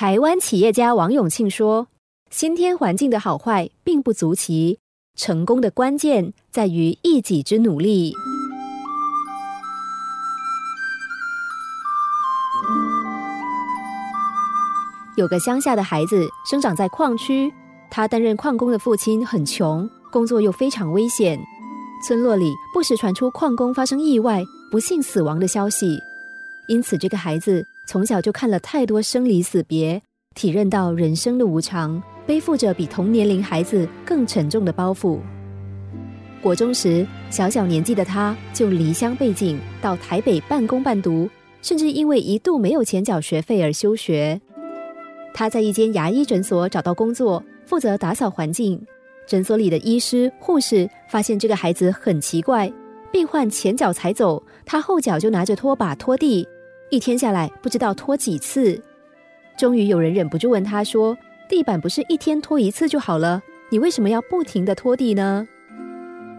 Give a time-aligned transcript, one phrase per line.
[0.00, 1.88] 台湾企业家王永庆说
[2.30, 4.78] ：“先天环境的好坏并不足奇，
[5.16, 8.14] 成功的关键在于一己之努力。”
[15.16, 17.52] 有个乡下的孩子生长在矿区，
[17.90, 21.36] 他担任矿工的父亲很穷，工作又非常危险。
[22.06, 25.98] 村落里不时传出矿工发生意外、不幸死亡的消息，
[26.68, 30.02] 因此这个孩子从小就看了太多生离死别，
[30.34, 35.18] 体认到人生的无常，背负着比同年龄孩子更沉重的包袱。
[36.42, 41.30] 国中时，小小年纪的他就离乡背井到台北半工半读，
[41.62, 44.38] 甚至因为一度没有钱缴学费而休学。
[45.32, 48.78] 他在一间牙医诊所找到工作，负责打扫环境。
[49.26, 52.70] 诊所里的医师、护士发现这个孩子很奇怪，
[53.10, 56.46] 病患前脚才走，他后脚就拿着拖把拖地，
[56.90, 58.80] 一天下来不知道拖几次。
[59.56, 61.16] 终于有人忍不住问他说
[61.48, 65.46] ：“地板不是一天拖一次就好了，你为什么要不停的拖地呢？”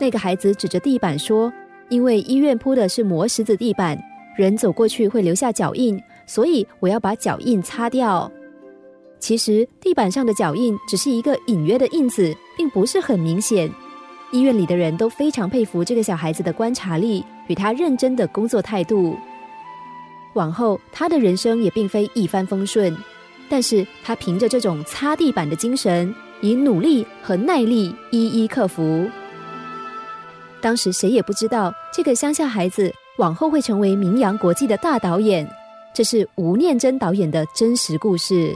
[0.00, 1.52] 那个孩子指着地板说
[1.90, 3.98] ：“因为医院铺的是磨石子地板，
[4.36, 8.30] 人走过去会留下脚印，所以我要把脚印擦掉。”
[9.18, 13.68] 其实地板上的脚印只是一个隐约的印子，并不是很明显。
[14.30, 19.16] 医院里的人都非常佩服这个小孩子的观察力与他认真的工作态度。
[20.38, 22.96] 往后他的人生也并非一帆风顺，
[23.48, 29.10] 但是他凭着这种擦地板的精神，以努力和耐力一一克服。
[30.60, 35.44] 当时谁也不知道这个乡下孩子往后会成为名扬国际的大导演，
[35.92, 38.54] 这是吴念真导演的真实故事。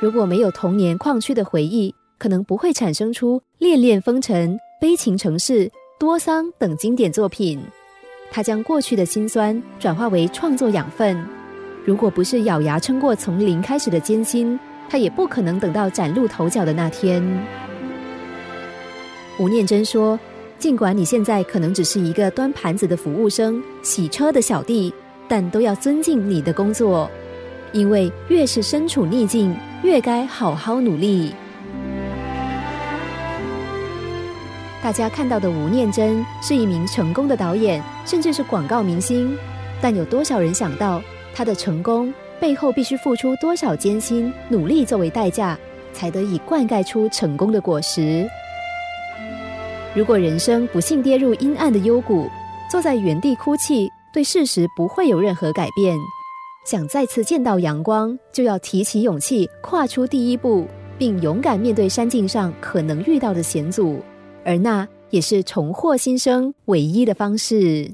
[0.00, 5.66] 如果没有童年矿区的回忆，可能不会产生出《恋恋风尘》《悲情城市》
[5.98, 7.60] 《多桑》等经典作品。
[8.30, 11.16] 他将过去的辛酸转化为创作养分。
[11.84, 17.22] 如果不是咬牙撑过从零开始的艰辛，他也不可能等到崭露头角的那天。
[19.38, 20.18] 吴念真说
[20.58, 24.92] ：“尽管你现在可能只是一个端盘子的服务生、洗车的小弟，
[25.28, 27.10] 但都要尊敬你的工作。”
[27.72, 31.34] 因为越是身处逆境，越该好好努力。
[34.86, 39.36] 大家看到的吴念真是一名成功的导演，甚至是广告明星，
[39.82, 41.02] 但有多少人想到
[41.34, 45.58] 他的成功背后必须付出多少艰辛努力作为代价，
[45.92, 48.30] 才得以灌溉出成功的果实？
[49.92, 52.30] 如果人生不幸跌入阴暗的幽谷，
[52.70, 55.98] 坐在原地哭泣，对事实不会有任何改变。
[56.64, 64.00] 想再次见到阳光，就要提起勇气，跨出第一步，并勇敢面对山径上可能遇到的险阻，
[64.46, 67.90] 而那也是重获新生唯一的方式。